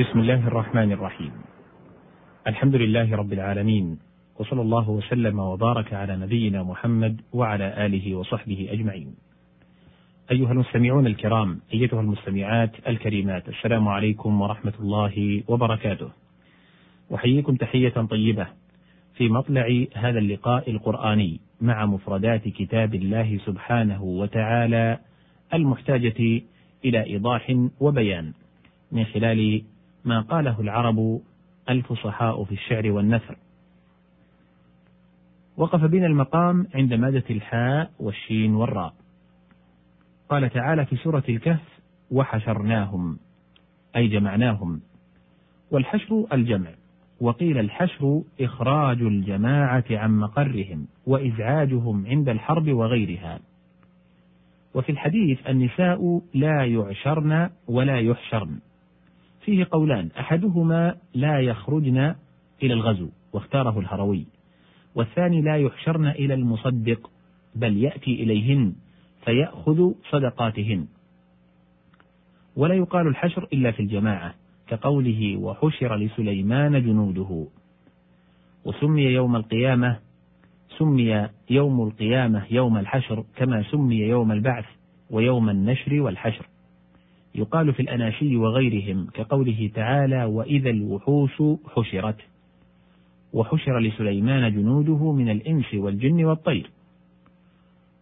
[0.00, 1.32] بسم الله الرحمن الرحيم.
[2.46, 3.98] الحمد لله رب العالمين
[4.38, 9.14] وصلى الله وسلم وبارك على نبينا محمد وعلى آله وصحبه أجمعين.
[10.30, 16.10] أيها المستمعون الكرام أيتها المستمعات الكريمات السلام عليكم ورحمة الله وبركاته.
[17.14, 18.46] أحييكم تحية طيبة
[19.14, 24.98] في مطلع هذا اللقاء القرآني مع مفردات كتاب الله سبحانه وتعالى
[25.54, 26.42] المحتاجة
[26.84, 28.32] إلى إيضاح وبيان
[28.92, 29.62] من خلال
[30.06, 31.20] ما قاله العرب
[31.70, 33.36] الفصحاء في الشعر والنثر.
[35.56, 38.94] وقف بنا المقام عند مادة الحاء والشين والراء.
[40.28, 43.18] قال تعالى في سورة الكهف: وحشرناهم
[43.96, 44.80] أي جمعناهم.
[45.70, 46.70] والحشر الجمع،
[47.20, 53.40] وقيل الحشر إخراج الجماعة عن مقرهم وإزعاجهم عند الحرب وغيرها.
[54.74, 58.58] وفي الحديث النساء لا يعشرن ولا يحشرن
[59.46, 60.08] فيه قولان.
[60.18, 62.14] أحدهما لا يخرجن
[62.62, 64.26] إلى الغزو واختاره الهروي.
[64.94, 67.10] والثاني لا يحشرن إلى المصدق
[67.54, 68.72] بل يأتي إليهن
[69.24, 70.86] فيأخذ صدقاتهن.
[72.56, 74.34] ولا يقال الحشر إلا في الجماعة
[74.66, 77.46] كقوله وحشر لسليمان جنوده.
[78.64, 79.98] وسمي يوم القيامة
[80.78, 84.64] سمي يوم القيامة يوم الحشر كما سمي يوم البعث
[85.10, 86.46] ويوم النشر والحشر.
[87.38, 92.16] يقال في الأناشي وغيرهم كقوله تعالى وإذا الوحوش حشرت.
[93.32, 96.70] وحشر لسليمان جنوده من الإنس والجن والطير.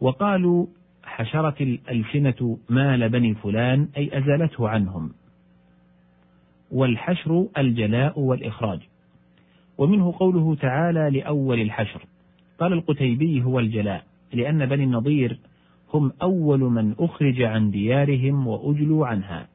[0.00, 0.66] وقالوا
[1.04, 5.12] حشرت الألسنة مال بني فلان أي أزالته عنهم.
[6.70, 8.80] والحشر الجلاء والإخراج.
[9.78, 12.06] ومنه قوله تعالى لأول الحشر.
[12.60, 15.38] قال القتيبي هو الجلاء لأن بني النضير
[15.94, 19.48] هم أول من أخرج عن ديارهم وأجلوا عنها.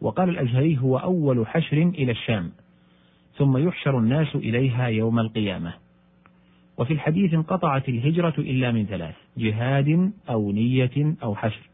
[0.00, 2.50] وقال الأزهري هو أول حشر إلى الشام
[3.36, 5.74] ثم يحشر الناس إليها يوم القيامة.
[6.78, 11.70] وفي الحديث انقطعت الهجرة إلا من ثلاث جهاد أو نية أو حشر.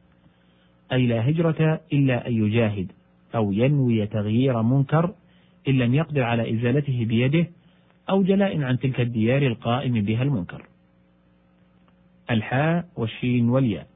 [0.93, 2.93] أي لا هجرة إلا أن يجاهد
[3.35, 5.15] أو ينوي تغيير منكر
[5.69, 7.47] إن لم يقدر على إزالته بيده
[8.11, 10.70] أو جلاء عن تلك الديار القائم بها المنكر.
[12.31, 13.87] الحاء والشين والياء.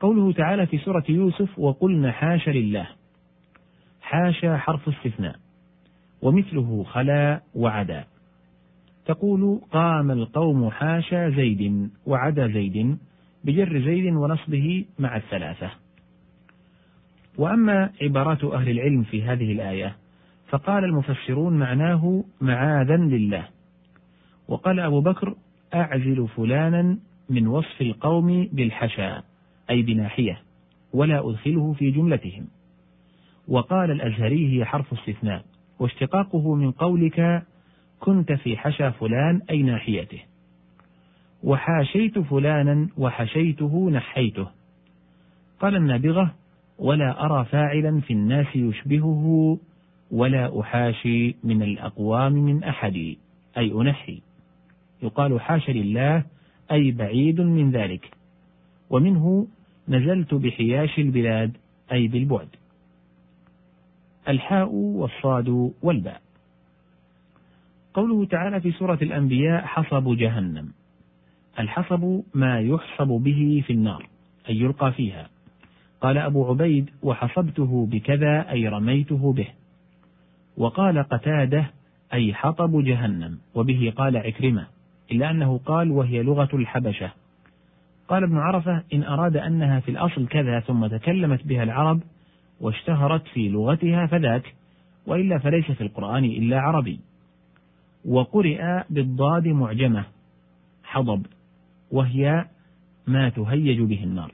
[0.00, 2.86] قوله تعالى في سورة يوسف وقلن حاش لله.
[4.00, 5.36] حاشا حرف استثناء.
[6.22, 8.04] ومثله خلا وعدا.
[9.06, 12.98] تقول قام القوم حاشا زيد وعدا زيد
[13.44, 15.70] بجر زيد ونصبه مع الثلاثة.
[17.38, 19.96] وأما عبارات أهل العلم في هذه الآية
[20.48, 23.48] فقال المفسرون معناه معاذا لله.
[24.48, 25.34] وقال أبو بكر
[25.74, 26.98] أعزل فلانا
[27.30, 29.22] من وصف القوم بالحشا
[29.70, 30.42] أي بناحية
[30.92, 32.46] ولا أدخله في جملتهم.
[33.48, 35.44] وقال الأزهري هي حرف استثناء
[35.78, 37.42] واشتقاقه من قولك
[38.00, 40.20] كنت في حشا فلان أي ناحيته.
[41.42, 44.48] وحاشيت فلانا وحشيته نحيته.
[45.60, 46.34] قال النابغة
[46.78, 49.58] ولا أرى فاعلا في الناس يشبهه
[50.10, 53.16] ولا أحاشي من الأقوام من أحد
[53.58, 54.25] أي أنحي.
[55.02, 56.24] يقال حاش لله
[56.72, 58.10] أي بعيد من ذلك.
[58.90, 59.46] ومنه
[59.88, 61.56] نزلت بحياش البلاد
[61.92, 62.48] أي بالبعد.
[64.28, 66.20] الحاء والصاد والباء.
[67.94, 70.72] قوله تعالى في سورة الأنبياء حصب جهنم.
[71.58, 74.06] الحصب ما يحصب به في النار
[74.48, 75.28] أي يلقى فيها.
[76.00, 79.48] قال أبو عبيد وحصبته بكذا أي رميته به.
[80.56, 81.70] وقال قتادة
[82.12, 83.38] أي حطب جهنم.
[83.54, 84.66] وبه قال عكرمة
[85.12, 87.12] إلا أنه قال وهي لغة الحبشة.
[88.08, 92.00] قال ابن عرفة إن أراد أنها في الأصل كذا ثم تكلمت بها العرب
[92.60, 94.54] واشتهرت في لغتها فذاك
[95.06, 97.00] وإلا فليس في القرآن إلا عربي.
[98.04, 100.04] وقرئ بالضاد معجمة
[100.84, 101.26] حضب
[101.90, 102.44] وهي
[103.06, 104.32] ما تهيج به النار.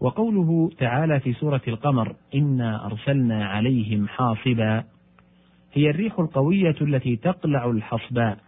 [0.00, 4.84] وقوله تعالى في سورة القمر إنا أرسلنا عليهم حاصبا
[5.72, 8.38] هي الريح القوية التي تقلع الحصباء.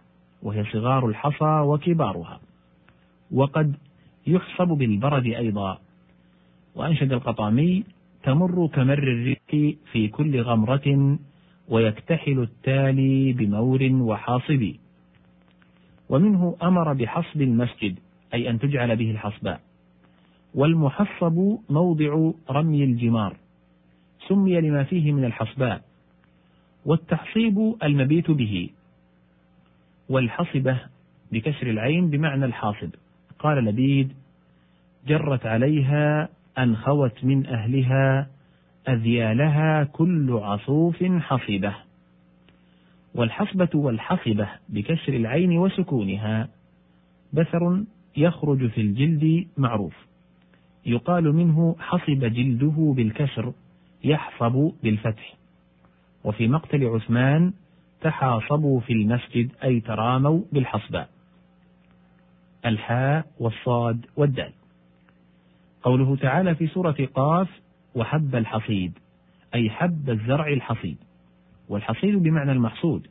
[0.43, 2.39] وهي صغار الحصى وكبارها.
[3.31, 3.75] وقد
[4.27, 5.77] يحصب بالبرد أيضا.
[6.75, 7.83] وأنشد القطامي
[8.23, 11.17] تمر كمر الريح في كل غمرة
[11.69, 14.73] ويكتحل التالي بمور وحاصب.
[16.09, 17.99] ومنه أمر بحصب المسجد
[18.33, 19.61] أي أن تجعل به الحصباء
[20.55, 23.37] والمحصب موضع رمي الجمار.
[24.27, 25.81] سمي لما فيه من الحصباء
[26.85, 28.69] والتحصيب المبيت به.
[30.13, 30.79] والحصبة
[31.31, 32.89] بكسر العين بمعنى الحاصب.
[33.39, 34.13] قال لبيد
[35.07, 38.27] جرت عليها أن خوت من أهلها
[38.89, 41.75] أذيالها كل عصوف حصبة.
[43.15, 46.49] والحصبة والحصبة بكسر العين وسكونها
[47.33, 47.83] بثر
[48.17, 49.95] يخرج في الجلد معروف.
[50.85, 53.53] يقال منه حصب جلده بالكسر
[54.03, 55.35] يحصب بالفتح.
[56.23, 57.53] وفي مقتل عثمان
[58.03, 61.09] تحاصبوا في المسجد أي تراموا بالحصباء
[62.65, 64.51] الحاء والصاد والدال.
[65.83, 67.49] قوله تعالى في سورة قاف
[67.95, 68.99] وحب الحصيد
[69.55, 70.97] أي حب الزرع الحصيد.
[71.69, 73.07] والحصيد بمعنى المحصود.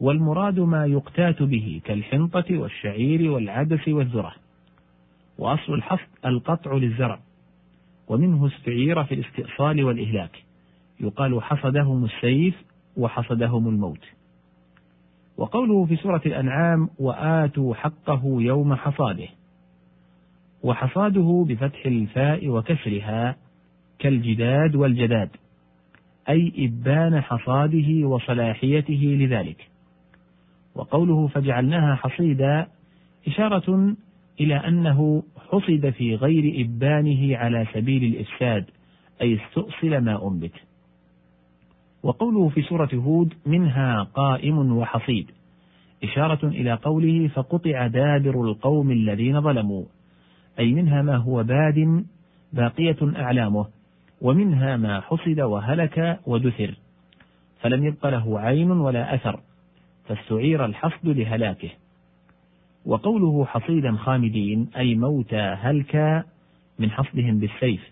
[0.00, 4.34] والمراد ما يقتات به كالحنطة والشعير والعدس والذرة.
[5.38, 7.18] وأصل الحصد القطع للزرع.
[8.08, 10.42] ومنه استعير في الاستئصال والإهلاك.
[11.00, 12.54] يقال حصدهم السيف
[12.96, 14.04] وحصدهم الموت.
[15.36, 19.28] وقوله في سورة الأنعام وآتوا حقه يوم حصاده.
[20.62, 23.36] وحصاده بفتح الفاء وكسرها
[23.98, 25.30] كالجداد والجداد
[26.28, 29.68] أي إبان حصاده وصلاحيته لذلك.
[30.74, 32.66] وقوله فجعلناها حصيدا
[33.26, 33.96] إشارة
[34.40, 38.64] إلى أنه حصد في غير إبانه على سبيل الإفساد
[39.22, 40.52] أي استؤصل ما أنبت.
[42.02, 45.30] وقوله في سورة هود منها قائم وحصيد.
[46.04, 49.84] إشارة إلى قوله فقطع دابر القوم الذين ظلموا.
[50.58, 52.04] أي منها ما هو باد
[52.52, 53.66] باقية أعلامه
[54.20, 56.74] ومنها ما حصد وهلك ودثر.
[57.60, 59.40] فلم يبق له عين ولا أثر
[60.04, 61.70] فاستعير الحصد لهلاكه.
[62.86, 66.24] وقوله حصيدا خامدين أي موتى هلكا
[66.78, 67.90] من حصدهم بالسيف.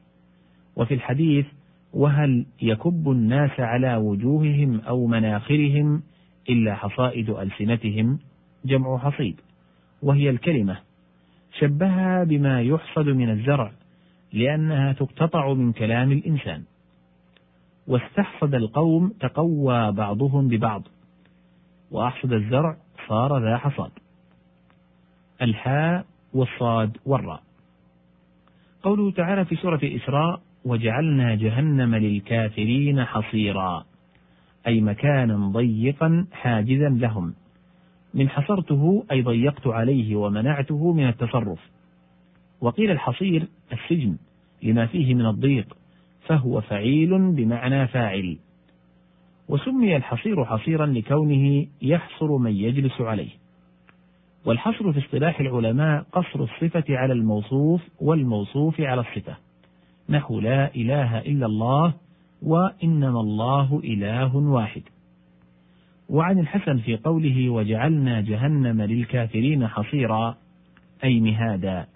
[0.77, 1.47] وفي الحديث
[1.95, 6.03] وهل يكب الناس على وجوههم أو مناخرهم
[6.49, 8.19] إلا حصائد ألسنتهم
[8.65, 9.41] جمع حصيد؟
[10.03, 10.79] وهي الكلمة
[11.59, 13.73] شبهها بما يحصد من الزرع
[14.33, 16.63] لأنها تقتطع من كلام الإنسان.
[17.87, 20.83] واستحصد القوم تقوى بعضهم ببعض
[21.91, 22.77] وأحصد الزرع
[23.09, 23.91] صار ذا حصاد.
[25.43, 27.43] الحاء والصاد والراء.
[28.83, 33.85] قوله تعالى في سورة الإسراء وجعلنا جهنم للكافرين حصيرا.
[34.67, 37.35] أي مكانا ضيقا حاجزا لهم.
[38.15, 41.59] من حصرته أي ضيقت عليه ومنعته من التصرف.
[42.61, 44.17] وقيل الحصير السجن
[44.63, 45.77] لما فيه من الضيق
[46.27, 48.39] فهو فعيل بمعنى فاعل.
[49.49, 53.31] وسمي الحصير حصيرا لكونه يحصر من يجلس عليه.
[54.47, 59.44] والحصر في اصطلاح العلماء قصر الصفة على الموصوف والموصوف على الصفة.
[60.09, 61.95] نحو لا إله إلا الله
[62.43, 64.83] وإنما الله إله واحد.
[66.09, 70.37] وعن الحسن في قوله وجعلنا جهنم للكافرين حصيرا
[71.05, 71.87] أي مهادا.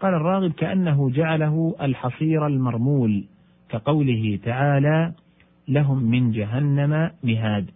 [0.00, 3.24] قال الراغب كأنه جعله الحصير المرمول
[3.68, 5.12] كقوله تعالى
[5.68, 7.70] لهم من جهنم مهاد.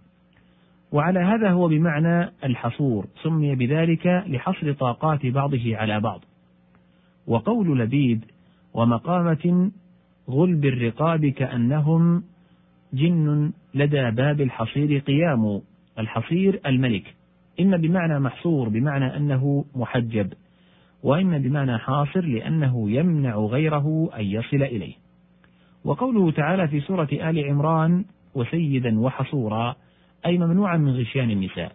[0.92, 6.24] وعلى هذا هو بمعنى الحصور سمي بذلك لحصر طاقات بعضه على بعض.
[7.26, 8.24] وقول لبيد
[8.74, 9.70] ومقامة
[10.30, 12.22] غلب الرقاب كأنهم
[12.92, 15.60] جن لدى باب الحصير قيام
[15.98, 17.14] الحصير الملك.
[17.60, 20.32] إما بمعنى محصور بمعنى أنه محجب
[21.02, 24.94] وإما بمعنى حاصر لأنه يمنع غيره أن يصل إليه.
[25.84, 28.04] وقوله تعالى في سورة آل عمران
[28.34, 29.76] وسيدا وحصورا
[30.26, 31.72] أي ممنوعا من غشيان النساء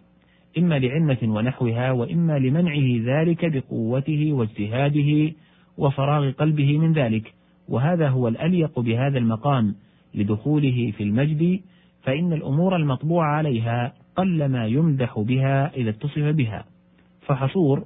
[0.58, 5.32] إما لعمة ونحوها وإما لمنعه ذلك بقوته واجتهاده
[5.78, 7.34] وفراغ قلبه من ذلك.
[7.68, 9.74] وهذا هو الأليق بهذا المقام
[10.14, 11.60] لدخوله في المجد
[12.02, 16.64] فإن الأمور المطبوع عليها قلما يمدح بها إذا اتصف بها.
[17.26, 17.84] فحصور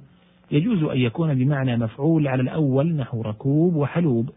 [0.51, 4.29] يجوز أن يكون بمعنى مفعول على الأول نحو ركوب وحلوب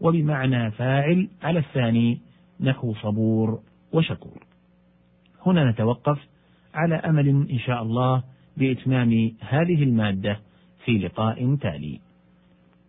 [0.00, 2.18] وبمعنى فاعل على الثاني
[2.60, 3.60] نحو صبور
[3.92, 4.42] وشكور.
[5.46, 6.18] هنا نتوقف
[6.74, 8.22] على أمل إن شاء الله
[8.56, 10.38] بإتمام هذه المادة
[10.84, 12.00] في لقاء تالي.